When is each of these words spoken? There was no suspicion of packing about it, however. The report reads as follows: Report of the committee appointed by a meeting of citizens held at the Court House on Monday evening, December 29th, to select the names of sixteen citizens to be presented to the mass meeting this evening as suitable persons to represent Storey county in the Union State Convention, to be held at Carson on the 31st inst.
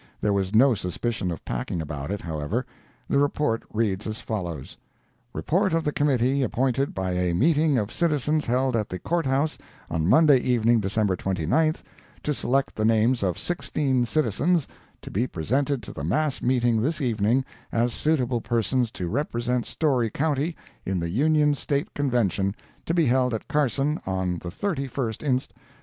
There 0.19 0.33
was 0.33 0.55
no 0.55 0.73
suspicion 0.73 1.29
of 1.29 1.45
packing 1.45 1.79
about 1.79 2.09
it, 2.09 2.21
however. 2.23 2.65
The 3.07 3.19
report 3.19 3.61
reads 3.71 4.07
as 4.07 4.17
follows: 4.17 4.75
Report 5.31 5.73
of 5.73 5.83
the 5.83 5.91
committee 5.91 6.41
appointed 6.41 6.95
by 6.95 7.11
a 7.11 7.35
meeting 7.35 7.77
of 7.77 7.91
citizens 7.91 8.45
held 8.47 8.75
at 8.75 8.89
the 8.89 8.97
Court 8.97 9.27
House 9.27 9.59
on 9.91 10.07
Monday 10.09 10.39
evening, 10.39 10.79
December 10.79 11.15
29th, 11.15 11.83
to 12.23 12.33
select 12.33 12.73
the 12.73 12.83
names 12.83 13.21
of 13.21 13.37
sixteen 13.37 14.07
citizens 14.07 14.67
to 15.03 15.11
be 15.11 15.27
presented 15.27 15.83
to 15.83 15.93
the 15.93 16.03
mass 16.03 16.41
meeting 16.41 16.81
this 16.81 16.99
evening 16.99 17.45
as 17.71 17.93
suitable 17.93 18.41
persons 18.41 18.89
to 18.89 19.07
represent 19.07 19.67
Storey 19.67 20.09
county 20.09 20.55
in 20.83 20.99
the 20.99 21.09
Union 21.09 21.53
State 21.53 21.93
Convention, 21.93 22.55
to 22.87 22.95
be 22.95 23.05
held 23.05 23.35
at 23.35 23.47
Carson 23.47 24.01
on 24.07 24.39
the 24.39 24.49
31st 24.49 25.21
inst. 25.21 25.53